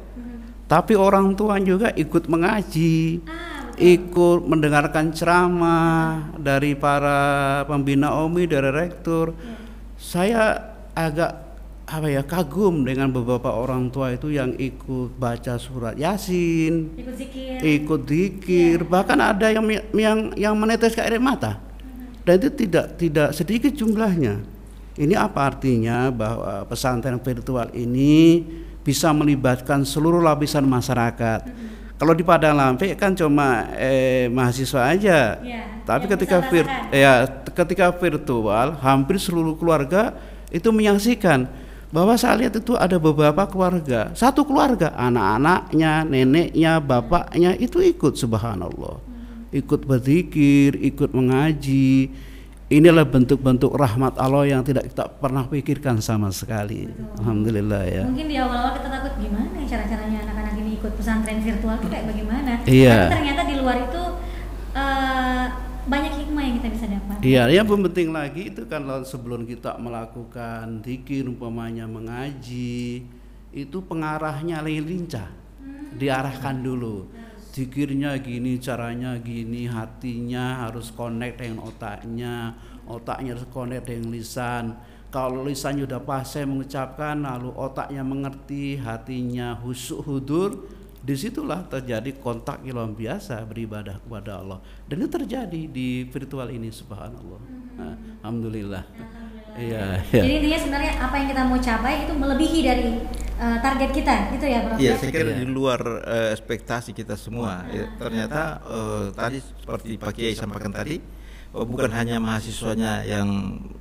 Tapi 0.70 0.94
orang 0.94 1.34
tua 1.34 1.58
juga 1.58 1.90
ikut 1.98 2.30
mengaji, 2.30 3.26
ah, 3.26 3.74
ikut 3.74 4.46
mendengarkan 4.46 5.10
ceramah 5.10 6.30
dari 6.38 6.78
para 6.78 7.66
pembina 7.66 8.14
OMI, 8.14 8.46
dari 8.46 8.70
rektor. 8.70 9.34
Hmm. 9.34 9.58
Saya 9.98 10.70
agak 10.94 11.50
apa 11.90 12.06
ya 12.06 12.22
kagum 12.22 12.86
dengan 12.86 13.10
beberapa 13.10 13.50
orang 13.50 13.90
tua 13.90 14.14
itu 14.14 14.30
yang 14.30 14.54
ikut 14.54 15.18
baca 15.18 15.58
surat 15.58 15.98
yasin, 15.98 16.94
ikut 16.94 17.18
zikir, 17.18 17.58
ikut 17.66 18.00
zikir 18.06 18.78
yeah. 18.78 18.86
bahkan 18.86 19.18
ada 19.18 19.50
yang 19.50 19.66
yang 19.90 20.18
yang 20.38 20.54
menetes 20.54 20.94
air 21.02 21.18
mata. 21.18 21.58
Dan 22.22 22.38
itu 22.38 22.54
tidak 22.54 22.94
tidak 22.94 23.34
sedikit 23.34 23.74
jumlahnya. 23.74 24.38
Ini 24.94 25.18
apa 25.18 25.50
artinya 25.50 26.14
bahwa 26.14 26.62
pesantren 26.70 27.18
virtual 27.18 27.74
ini 27.74 28.46
bisa 28.80 29.12
melibatkan 29.12 29.84
seluruh 29.84 30.20
lapisan 30.22 30.64
masyarakat. 30.64 31.70
kalau 32.00 32.16
di 32.16 32.24
Padang 32.24 32.56
Lampik 32.56 32.96
kan 32.96 33.12
cuma 33.12 33.68
eh, 33.76 34.24
mahasiswa 34.32 34.88
aja. 34.88 35.36
Iya, 35.44 35.84
Tapi 35.84 36.08
ketika 36.08 36.40
vir, 36.48 36.64
ya 36.88 37.28
ketika 37.52 37.92
virtual 37.92 38.80
hampir 38.80 39.20
seluruh 39.20 39.52
keluarga 39.52 40.16
itu 40.48 40.72
menyaksikan 40.72 41.44
bahwa 41.90 42.14
saya 42.14 42.46
lihat 42.46 42.54
itu 42.56 42.72
ada 42.78 42.96
beberapa 42.96 43.44
keluarga, 43.50 44.14
satu 44.14 44.46
keluarga, 44.46 44.94
anak-anaknya, 44.94 46.06
neneknya, 46.06 46.78
bapaknya 46.78 47.58
itu 47.58 47.82
ikut 47.82 48.14
subhanallah. 48.14 49.02
Ikut 49.50 49.82
berzikir, 49.82 50.78
ikut 50.78 51.10
mengaji. 51.10 52.14
Inilah 52.70 53.02
bentuk-bentuk 53.02 53.74
rahmat 53.74 54.14
Allah 54.14 54.46
yang 54.46 54.62
tidak 54.62 54.94
kita 54.94 55.10
pernah 55.10 55.42
pikirkan 55.42 55.98
sama 55.98 56.30
sekali. 56.30 56.86
Alhamdulillah 57.18 57.82
ya. 57.82 58.06
Mungkin 58.06 58.30
di 58.30 58.38
awal-awal 58.38 58.78
kita 58.78 58.88
takut 58.94 59.14
gimana 59.18 59.58
ya 59.58 59.66
cara-caranya 59.74 60.18
anak-anak 60.22 60.54
ini 60.62 60.78
ikut 60.78 60.92
pesantren 60.94 61.42
virtual 61.42 61.82
itu 61.82 61.90
kayak 61.90 62.06
bagaimana. 62.14 62.62
Iya. 62.70 63.10
Tapi 63.10 63.14
ternyata 63.18 63.42
di 63.42 63.54
luar 63.58 63.76
itu 63.90 64.02
eh, 64.78 65.46
banyak 65.82 66.12
hikmah 66.14 66.42
yang 66.46 66.54
kita 66.62 66.68
bisa 66.70 66.86
dapat. 66.86 67.16
Iya, 67.26 67.42
yang 67.50 67.66
penting 67.66 68.08
lagi 68.14 68.42
itu 68.54 68.62
kan 68.70 68.86
sebelum 69.02 69.50
kita 69.50 69.74
melakukan 69.74 70.78
zikir 70.86 71.26
umpamanya 71.26 71.90
mengaji 71.90 73.02
itu 73.50 73.78
pengarahnya 73.82 74.62
lincah. 74.62 75.26
Diarahkan 75.98 76.62
dulu. 76.62 77.10
Zikirnya 77.60 78.16
gini, 78.24 78.56
caranya 78.56 79.20
gini, 79.20 79.68
hatinya 79.68 80.64
harus 80.64 80.88
connect 80.96 81.44
dengan 81.44 81.68
otaknya, 81.68 82.56
otaknya 82.88 83.36
harus 83.36 83.44
connect 83.52 83.84
dengan 83.84 84.16
lisan. 84.16 84.80
Kalau 85.12 85.44
lisannya 85.44 85.84
udah 85.84 86.00
pasai 86.00 86.48
mengucapkan, 86.48 87.20
lalu 87.20 87.52
otaknya 87.52 88.00
mengerti, 88.00 88.80
hatinya 88.80 89.60
husuk 89.60 90.08
hudur, 90.08 90.72
di 91.04 91.12
situlah 91.12 91.68
terjadi 91.68 92.16
kontak 92.16 92.64
yang 92.64 92.80
luar 92.80 92.96
biasa 92.96 93.44
beribadah 93.44 94.00
kepada 94.00 94.40
Allah. 94.40 94.64
Dan 94.88 95.04
itu 95.04 95.12
terjadi 95.12 95.60
di 95.68 96.08
virtual 96.08 96.48
ini 96.48 96.72
subhanallah. 96.72 97.42
Nah, 97.76 97.96
alhamdulillah. 98.24 98.84
Iya 99.60 100.00
iya. 100.16 100.22
Jadi 100.24 100.32
intinya 100.40 100.58
sebenarnya 100.64 100.92
apa 100.96 101.14
yang 101.20 101.28
kita 101.28 101.42
mau 101.44 101.60
capai 101.60 102.08
itu 102.08 102.12
melebihi 102.16 102.60
dari 102.64 102.84
eh, 103.40 103.56
target 103.58 103.90
kita, 103.90 104.14
gitu 104.30 104.44
ya, 104.44 104.58
Prof? 104.62 104.76
Iya, 104.76 104.90
ya? 104.90 104.94
saya 104.94 105.10
kira 105.10 105.24
Iya. 105.26 105.38
di 105.40 105.46
luar 105.48 105.80
eh, 106.04 106.28
ekspektasi 106.36 106.90
kita 106.92 107.16
semua. 107.16 107.64
Ya, 107.68 107.88
ternyata 107.96 108.60
eh, 108.62 109.04
tadi 109.10 109.38
seperti 109.40 109.96
Pak 109.96 110.12
Kiai 110.12 110.34
sampaikan 110.34 110.68
tadi, 110.70 111.00
eh, 111.50 111.64
bukan 111.64 111.88
hanya 111.90 112.20
mahasiswanya 112.20 113.02
yang 113.02 113.28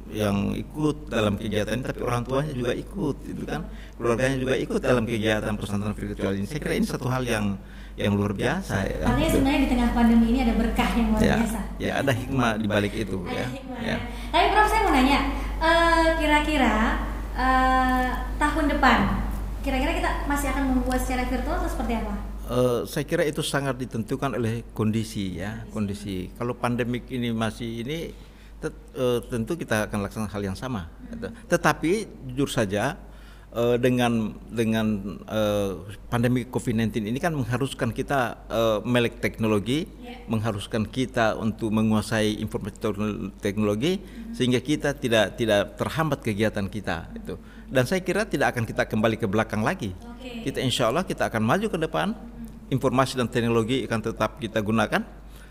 yang 0.10 0.58
ikut 0.58 1.06
dalam 1.06 1.38
kegiatan 1.38 1.76
ini, 1.76 1.86
tapi 1.86 2.02
orang 2.02 2.26
tuanya 2.26 2.50
juga 2.50 2.74
ikut, 2.74 3.18
itu 3.22 3.44
kan, 3.46 3.62
keluarganya 3.94 4.38
juga 4.40 4.56
ikut 4.58 4.82
dalam 4.82 5.06
kegiatan 5.06 5.54
pesantren 5.54 5.94
virtual 5.94 6.34
ini. 6.34 6.48
Saya 6.48 6.58
kira 6.58 6.74
ini 6.74 6.88
satu 6.88 7.06
hal 7.06 7.22
yang 7.22 7.60
yang 7.94 8.16
luar 8.16 8.32
biasa. 8.32 8.88
Ya, 8.88 9.06
Artinya 9.06 9.30
sebenarnya 9.30 9.60
di 9.60 9.70
tengah 9.70 9.90
pandemi 9.92 10.26
ini 10.32 10.40
ada 10.42 10.56
berkah 10.56 10.90
yang 10.96 11.08
luar 11.12 11.20
ya, 11.22 11.36
biasa. 11.36 11.60
ya 11.78 11.92
ada 12.00 12.12
hikmah 12.16 12.52
di 12.56 12.66
balik 12.66 12.94
itu. 12.96 13.18
Ada 13.22 13.36
Ya, 13.36 13.46
ya. 13.86 13.96
Tapi 14.32 14.46
Prof 14.50 14.66
saya 14.66 14.82
mau 14.82 14.94
nanya, 14.96 15.20
eh, 15.60 16.08
kira-kira 16.18 16.76
eh, 17.36 18.06
tahun 18.36 18.66
depan, 18.72 19.00
kira-kira 19.70 19.94
kita 19.96 20.12
masih 20.26 20.48
akan 20.50 20.64
membuat 20.74 21.00
secara 21.00 21.24
virtual 21.30 21.56
atau 21.62 21.70
seperti 21.70 21.94
apa? 21.94 22.14
Eh, 22.50 22.80
saya 22.90 23.06
kira 23.06 23.22
itu 23.22 23.46
sangat 23.46 23.78
ditentukan 23.78 24.34
oleh 24.34 24.66
kondisi 24.74 25.38
ya 25.38 25.62
kondisi. 25.70 26.34
Kalau 26.34 26.58
pandemik 26.58 27.06
ini 27.08 27.30
masih 27.30 27.86
ini 27.86 28.10
tet- 28.58 28.74
eh, 28.98 29.22
tentu 29.30 29.54
kita 29.54 29.86
akan 29.86 30.02
laksanakan 30.02 30.34
hal 30.34 30.42
yang 30.44 30.58
sama. 30.58 30.90
Tetapi 31.46 31.92
jujur 32.26 32.50
saja 32.50 32.98
eh, 33.54 33.78
dengan 33.78 34.34
dengan 34.50 34.86
eh, 35.30 35.72
pandemi 36.10 36.50
COVID-19 36.50 37.06
ini 37.06 37.22
kan 37.22 37.38
mengharuskan 37.38 37.94
kita 37.94 38.20
eh, 38.50 38.78
melek 38.82 39.22
teknologi 39.22 39.86
Ya. 40.02 40.26
mengharuskan 40.26 40.90
kita 40.90 41.38
untuk 41.38 41.70
menguasai 41.70 42.42
informasi 42.42 42.82
teknol- 42.82 43.30
teknologi 43.38 44.02
sehingga 44.34 44.58
kita 44.58 44.98
tidak 44.98 45.38
tidak 45.38 45.78
terhambat 45.78 46.26
kegiatan 46.26 46.66
kita 46.66 47.14
itu 47.14 47.38
dan 47.70 47.84
saya 47.86 48.02
kira 48.02 48.26
tidak 48.26 48.54
akan 48.58 48.66
kita 48.66 48.84
kembali 48.90 49.16
ke 49.18 49.26
belakang 49.30 49.62
lagi 49.62 49.94
Oke. 49.94 50.50
kita 50.50 50.60
insya 50.62 50.90
Allah 50.90 51.06
kita 51.06 51.30
akan 51.30 51.42
maju 51.46 51.68
ke 51.70 51.78
depan 51.78 52.08
informasi 52.74 53.18
dan 53.18 53.30
teknologi 53.30 53.86
akan 53.86 54.00
tetap 54.02 54.42
kita 54.42 54.60
gunakan 54.62 55.02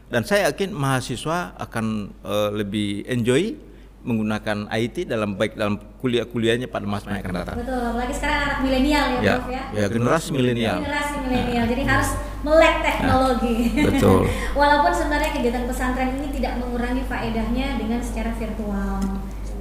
dan 0.08 0.22
saya 0.24 0.50
yakin 0.50 0.74
mahasiswa 0.74 1.54
akan 1.58 2.14
eh, 2.22 2.50
lebih 2.58 3.06
enjoy 3.06 3.54
menggunakan 3.98 4.70
IT 4.70 5.10
dalam 5.10 5.34
baik 5.34 5.58
dalam 5.58 5.74
kuliah-kuliahnya 5.98 6.70
pada 6.70 6.86
masa 6.86 7.10
yang 7.10 7.20
akan 7.26 7.34
datang 7.34 7.56
Betul, 7.58 7.82
apalagi 7.82 8.14
sekarang 8.14 8.40
anak 8.46 8.58
milenial 8.62 9.04
ya, 9.10 9.18
ya 9.18 9.34
Prof 9.36 9.50
ya. 9.50 9.62
ya 9.74 9.86
generasi 9.90 10.28
milenial 10.30 10.78
Generasi 10.80 11.14
milenial, 11.26 11.64
jadi 11.66 11.82
harus 11.84 12.10
melek 12.38 12.76
teknologi. 12.86 13.56
betul. 13.82 14.20
Walaupun 14.60 14.92
sebenarnya 14.94 15.30
kegiatan 15.34 15.64
pesantren 15.66 16.10
ini 16.22 16.28
tidak 16.38 16.62
mengurangi 16.62 17.02
faedahnya 17.10 17.82
dengan 17.82 17.98
secara 17.98 18.30
virtual. 18.38 19.02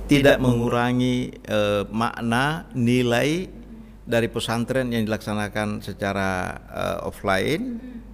Tidak 0.07 0.39
mengurangi 0.39 1.35
eh, 1.43 1.83
makna 1.91 2.65
nilai 2.73 3.47
dari 4.07 4.27
pesantren 4.31 4.87
yang 4.89 5.03
dilaksanakan 5.03 5.83
secara 5.83 6.55
eh, 6.71 7.07
offline 7.07 7.63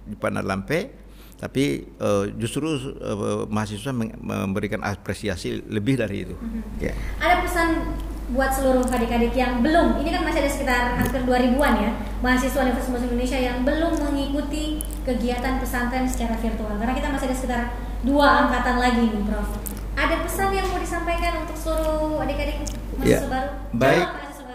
di 0.04 0.14
Padang 0.18 0.44
Lampe 0.44 1.04
tapi 1.38 1.86
eh, 1.86 2.24
justru 2.38 2.74
eh, 2.98 3.44
mahasiswa 3.46 3.92
memberikan 4.20 4.82
apresiasi 4.82 5.62
lebih 5.70 5.98
dari 6.02 6.26
itu 6.26 6.34
ya. 6.82 6.94
Ada 7.22 7.34
pesan 7.46 7.68
buat 8.32 8.48
seluruh 8.56 8.88
adik-adik 8.88 9.36
yang 9.36 9.60
belum, 9.60 10.00
ini 10.00 10.08
kan 10.08 10.24
masih 10.24 10.40
ada 10.40 10.48
sekitar 10.48 10.82
hampir 10.96 11.20
2000-an 11.28 11.74
ya, 11.76 11.90
mahasiswa 12.24 12.64
Universitas 12.64 12.96
Muslim 12.96 13.12
Indonesia 13.12 13.36
yang 13.36 13.58
belum 13.68 14.00
mengikuti 14.00 14.80
kegiatan 15.04 15.60
pesantren 15.60 16.08
secara 16.08 16.40
virtual. 16.40 16.72
Karena 16.80 16.96
kita 16.96 17.12
masih 17.12 17.28
ada 17.28 17.36
sekitar 17.36 17.62
dua 18.00 18.48
angkatan 18.48 18.80
lagi 18.80 19.12
nih, 19.12 19.22
Prof. 19.28 19.73
Ada 19.94 20.16
pesan 20.26 20.48
yang 20.52 20.66
mau 20.68 20.78
disampaikan 20.78 21.32
untuk 21.46 21.56
seluruh 21.56 22.18
adik-adik 22.20 22.56
mahasiswa 22.98 23.06
Ya, 23.06 23.18
baru? 23.24 23.50
baik. 23.72 24.08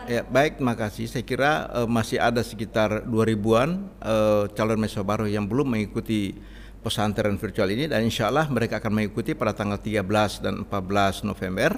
Ya, 0.10 0.22
baik, 0.26 0.52
terima 0.58 0.74
kasih. 0.74 1.06
Saya 1.06 1.22
kira 1.24 1.52
eh, 1.70 1.88
masih 1.88 2.18
ada 2.18 2.42
sekitar 2.42 3.06
2000-an 3.06 3.70
eh, 4.02 4.44
calon 4.54 4.78
mahasiswa 4.82 5.06
baru 5.06 5.26
yang 5.30 5.46
belum 5.46 5.78
mengikuti 5.78 6.34
pesantren 6.80 7.36
virtual 7.36 7.68
ini 7.70 7.92
dan 7.92 8.02
insya 8.02 8.32
Allah 8.32 8.48
mereka 8.48 8.80
akan 8.80 8.96
mengikuti 8.96 9.36
pada 9.36 9.52
tanggal 9.52 9.78
13 9.78 10.44
dan 10.44 10.66
14 10.66 11.24
November. 11.24 11.72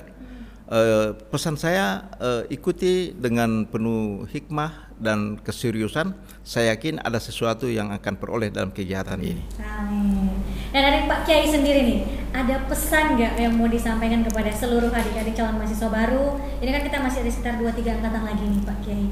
Eh, 0.71 1.11
pesan 1.27 1.59
saya 1.59 2.07
eh, 2.17 2.43
ikuti 2.49 3.11
dengan 3.11 3.67
penuh 3.67 4.23
hikmah 4.25 4.95
dan 4.95 5.35
keseriusan. 5.35 6.15
Saya 6.41 6.71
yakin 6.73 7.03
ada 7.03 7.19
sesuatu 7.19 7.67
yang 7.67 7.91
akan 7.91 8.15
peroleh 8.15 8.47
dalam 8.47 8.71
kegiatan 8.71 9.19
ini. 9.19 9.43
Amin. 9.59 10.40
Dan 10.71 10.87
dari 10.87 11.03
Pak 11.03 11.27
Kiai 11.27 11.51
sendiri 11.51 11.83
nih, 11.83 11.99
ada 12.31 12.63
pesan 12.63 13.19
nggak 13.19 13.35
yang 13.35 13.59
mau 13.59 13.67
disampaikan 13.67 14.23
kepada 14.23 14.47
seluruh 14.55 14.87
adik-adik 14.87 15.35
calon 15.35 15.59
mahasiswa 15.59 15.91
baru? 15.91 16.39
Ini 16.63 16.71
kan 16.71 16.81
kita 16.87 16.97
masih 17.03 17.27
ada 17.27 17.31
sekitar 17.31 17.55
2-3 17.59 17.99
angkatan 17.99 18.23
lagi 18.23 18.43
nih 18.47 18.61
Pak 18.63 18.77
Kiai. 18.87 19.07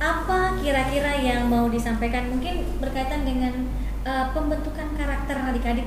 Apa 0.00 0.56
kira-kira 0.64 1.12
yang 1.20 1.52
mau 1.52 1.68
disampaikan? 1.68 2.32
Mungkin 2.32 2.80
berkaitan 2.80 3.28
dengan 3.28 3.68
eh, 4.08 4.26
pembentukan 4.32 4.88
karakter 4.96 5.36
adik-adik 5.36 5.84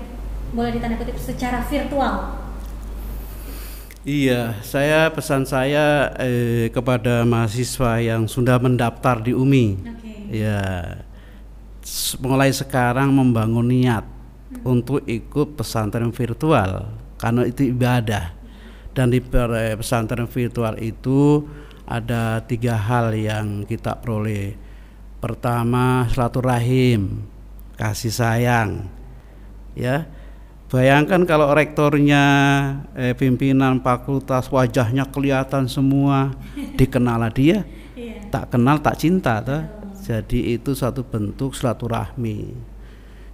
boleh 0.53 0.77
ditanda 0.77 1.01
kutip 1.01 1.17
secara 1.17 1.65
virtual. 1.65 2.45
Iya, 4.05 4.61
saya 4.61 5.09
pesan 5.09 5.49
saya 5.49 6.13
eh, 6.21 6.69
kepada 6.69 7.25
mahasiswa 7.25 7.97
yang 7.97 8.29
sudah 8.29 8.61
mendaftar 8.61 9.25
di 9.25 9.33
UMI. 9.33 9.67
Oke. 9.89 10.13
Ya, 10.37 10.61
mulai 12.21 12.53
sekarang 12.53 13.09
membangun 13.09 13.65
niat 13.65 14.18
untuk 14.65 15.05
ikut 15.05 15.55
pesantren 15.55 16.09
virtual 16.09 16.89
karena 17.19 17.45
itu 17.45 17.69
ibadah. 17.69 18.33
Dan 18.89 19.13
di 19.13 19.21
per- 19.21 19.77
pesantren 19.77 20.25
virtual 20.25 20.75
itu 20.81 21.45
ada 21.85 22.41
tiga 22.43 22.75
hal 22.75 23.13
yang 23.15 23.63
kita 23.63 23.97
peroleh. 24.01 24.57
Pertama, 25.19 26.07
silaturahim, 26.09 27.23
kasih 27.75 28.13
sayang. 28.13 28.87
Ya. 29.75 30.07
Bayangkan 30.69 31.25
kalau 31.25 31.49
rektornya, 31.49 32.23
eh, 32.93 33.17
pimpinan 33.17 33.81
fakultas 33.81 34.53
wajahnya 34.53 35.09
kelihatan 35.09 35.65
semua, 35.65 36.37
dikenal 36.79 37.25
dia 37.33 37.65
Iya. 37.97 38.31
tak 38.31 38.53
kenal 38.53 38.77
tak 38.79 38.95
cinta 39.01 39.41
toh. 39.41 39.65
Jadi 39.99 40.55
itu 40.55 40.71
satu 40.77 41.03
bentuk 41.03 41.57
silaturahmi. 41.57 42.68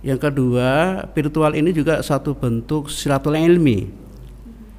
Yang 0.06 0.30
kedua, 0.30 1.02
virtual 1.18 1.58
ini 1.58 1.74
juga 1.74 1.98
satu 2.06 2.38
bentuk 2.38 2.94
silaturahmi. 2.94 3.89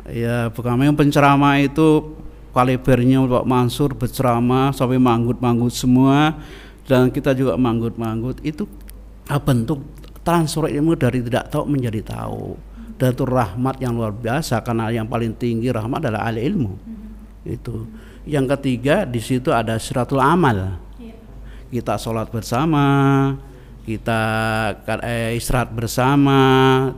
Ya, 0.07 0.55
bukan 0.55 0.79
yang 0.79 0.95
penceramah 0.95 1.59
itu 1.59 2.15
kalibernya 2.55 3.27
Pak 3.27 3.43
Mansur 3.43 3.91
berceramah 3.99 4.71
sampai 4.71 5.03
manggut-manggut 5.03 5.75
semua 5.75 6.39
dan 6.87 7.11
kita 7.11 7.35
juga 7.35 7.59
manggut-manggut. 7.59 8.39
Itu 8.47 8.71
bentuk 9.27 9.83
transfer 10.23 10.71
ilmu 10.71 10.95
dari 10.95 11.27
tidak 11.27 11.51
tahu 11.51 11.75
menjadi 11.75 12.07
tahu. 12.07 12.55
Dan 12.95 13.13
itu 13.13 13.25
rahmat 13.27 13.83
yang 13.83 13.99
luar 13.99 14.15
biasa 14.15 14.63
karena 14.63 14.95
yang 14.95 15.11
paling 15.11 15.35
tinggi 15.35 15.75
rahmat 15.75 16.07
adalah 16.07 16.31
ahli 16.31 16.47
ilmu. 16.47 16.73
Itu. 17.43 17.91
Yang 18.23 18.55
ketiga 18.55 19.03
di 19.03 19.19
situ 19.19 19.51
ada 19.51 19.75
siratul 19.83 20.23
amal. 20.23 20.79
Iya. 21.03 21.19
kita 21.67 21.99
sholat 21.99 22.31
bersama 22.31 22.87
kita 23.87 24.21
kan, 24.83 24.99
eh, 25.07 25.39
istirahat 25.39 25.71
bersama, 25.71 26.41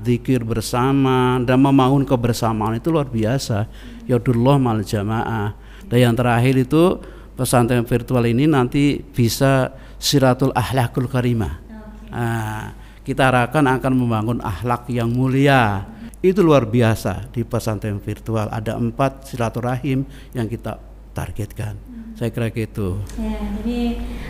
zikir 0.01 0.41
bersama, 0.41 1.37
dan 1.45 1.61
membangun 1.61 2.09
kebersamaan 2.09 2.81
itu 2.81 2.89
luar 2.89 3.13
biasa. 3.13 3.69
Yadullah 4.09 4.57
mal 4.57 4.81
jamaah. 4.81 5.53
Dan 5.85 5.99
yang 6.01 6.15
terakhir 6.17 6.57
itu 6.57 6.97
pesantren 7.37 7.85
virtual 7.85 8.25
ini 8.25 8.49
nanti 8.49 9.05
bisa 9.05 9.77
siratul 10.01 10.49
ahlakul 10.57 11.13
karimah. 11.13 11.61
Nah, 12.09 12.73
kita 13.05 13.29
harapkan 13.29 13.69
akan 13.69 13.93
membangun 13.93 14.39
akhlak 14.41 14.89
yang 14.89 15.13
mulia. 15.13 15.85
Itu 16.25 16.41
luar 16.41 16.65
biasa 16.67 17.29
di 17.31 17.45
pesantren 17.45 18.01
virtual. 18.01 18.49
Ada 18.49 18.81
empat 18.81 19.29
silaturahim 19.29 20.09
yang 20.33 20.49
kita 20.49 20.81
targetkan. 21.13 21.77
Saya 22.17 22.35
kira 22.35 22.51
gitu. 22.51 22.99
Ya, 23.15 23.39
jadi 23.61 23.81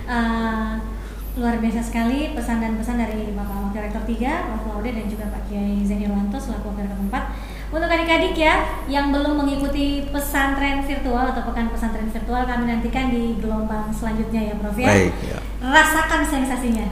uh, 0.05 0.98
luar 1.39 1.63
biasa 1.63 1.81
sekali 1.87 2.35
pesan 2.35 2.59
dan 2.59 2.75
pesan 2.75 2.99
dari 2.99 3.31
Bapak 3.31 3.71
Wakil 3.71 3.81
Rektor 3.87 4.03
3, 4.03 4.19
Prof. 4.51 4.65
Laude 4.75 4.91
dan 4.91 5.07
juga 5.07 5.25
Pak 5.31 5.47
Kiai 5.47 5.87
Zainirwanto 5.87 6.35
selaku 6.35 6.75
Wakil 6.75 6.91
Rektor 6.91 6.99
4. 7.07 7.69
Untuk 7.69 7.85
adik-adik 7.85 8.35
ya 8.35 8.65
yang 8.89 9.13
belum 9.15 9.45
mengikuti 9.45 10.09
pesantren 10.09 10.83
virtual 10.83 11.31
atau 11.31 11.45
pekan 11.47 11.69
pesantren 11.69 12.09
virtual 12.09 12.43
kami 12.49 12.65
nantikan 12.65 13.13
di 13.13 13.37
gelombang 13.39 13.87
selanjutnya 13.95 14.51
ya 14.51 14.55
Prof 14.59 14.75
ya. 14.75 14.89
Baik, 14.91 15.13
ya. 15.23 15.39
Rasakan 15.63 16.23
sensasinya. 16.27 16.87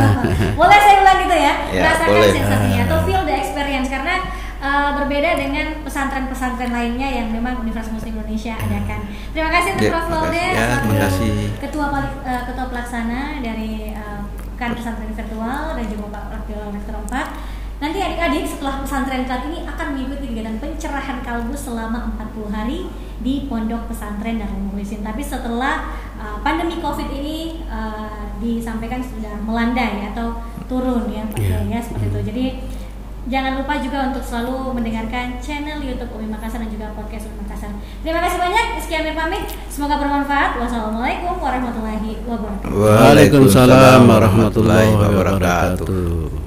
boleh 0.60 0.78
saya 0.80 0.96
ulang 1.04 1.18
gitu 1.28 1.36
ya? 1.36 1.54
Ya, 1.68 1.82
Rasakan 1.92 2.16
boleh. 2.16 2.32
sensasinya 2.32 2.80
atau 2.88 2.98
feel 3.04 3.22
the 3.28 3.34
experience 3.36 3.88
karena 3.92 4.14
uh, 4.62 4.90
berbeda 4.96 5.34
dengan 5.34 5.66
pesantren-pesantren 5.82 6.70
lainnya 6.70 7.08
yang 7.10 7.28
memang 7.28 7.58
Universitas 7.60 7.92
Muslim 7.92 8.22
Indonesia 8.22 8.54
adakan. 8.54 9.00
Terima 9.34 9.50
kasih 9.50 9.68
untuk 9.74 9.84
Ya, 9.84 9.92
Prof. 9.92 10.06
Laude 10.08 10.30
kasih. 10.30 10.46
Ya, 10.46 10.54
selaku 10.54 10.86
terima 10.86 11.02
kasih. 11.02 11.30
Ketua 11.58 11.86
Pali- 11.90 12.20
eh, 12.22 12.42
Ketua 12.46 12.66
Pelaksana 12.70 13.20
dari 13.42 13.70
uh, 13.92 14.20
Pekan 14.54 14.72
Pesantren 14.78 15.10
Virtual 15.10 15.62
dan 15.74 15.84
juga 15.84 16.06
Pak 16.08 16.24
Wakil 16.30 16.60
Rektor 16.70 16.94
4. 17.10 17.52
Nanti 17.82 17.98
adik-adik 17.98 18.46
setelah 18.46 18.78
pesantren 18.78 19.26
saat 19.26 19.42
ini 19.50 19.66
akan 19.66 19.98
mengikuti 19.98 20.30
kegiatan 20.30 20.54
pencerahan 20.62 21.18
kalbu 21.18 21.50
selama 21.50 22.14
40 22.14 22.54
hari 22.54 22.86
di 23.18 23.50
Pondok 23.50 23.90
Pesantren 23.90 24.38
Darul 24.38 24.70
Mukhlisin. 24.70 25.02
Tapi 25.02 25.18
setelah 25.18 25.90
uh, 26.14 26.38
pandemi 26.46 26.78
Covid 26.78 27.10
ini 27.10 27.66
uh, 27.66 28.30
disampaikan 28.38 29.02
sudah 29.02 29.34
melandai 29.42 30.14
atau 30.14 30.38
turun 30.70 31.10
ya 31.10 31.26
Pak 31.26 31.42
Iya. 31.42 31.58
Ya 31.66 31.78
seperti 31.82 32.06
itu. 32.06 32.20
Jadi 32.22 32.44
Jangan 33.22 33.62
lupa 33.62 33.78
juga 33.78 34.10
untuk 34.10 34.22
selalu 34.26 34.74
mendengarkan 34.74 35.38
channel 35.38 35.78
YouTube 35.78 36.10
Umi 36.18 36.26
Makassar 36.26 36.58
dan 36.58 36.70
juga 36.70 36.90
podcast 36.90 37.30
Umi 37.30 37.46
Makassar. 37.46 37.70
Terima 38.02 38.18
kasih 38.18 38.38
banyak. 38.42 38.66
Sekian 38.82 39.06
dari 39.06 39.14
pamit. 39.14 39.46
Semoga 39.70 39.94
bermanfaat. 40.02 40.58
Wassalamualaikum 40.58 41.38
warahmatullahi 41.38 42.18
wabarakatuh. 42.26 42.74
Waalaikumsalam 42.74 44.00
warahmatullahi 44.10 44.90
wabarakatuh. 44.90 46.41